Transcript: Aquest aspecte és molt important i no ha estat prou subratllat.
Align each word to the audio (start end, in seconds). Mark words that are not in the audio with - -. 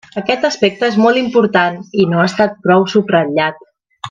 Aquest 0.19 0.45
aspecte 0.47 0.87
és 0.93 0.97
molt 1.03 1.19
important 1.21 1.77
i 2.05 2.09
no 2.15 2.23
ha 2.23 2.27
estat 2.33 2.57
prou 2.65 2.89
subratllat. 2.97 3.63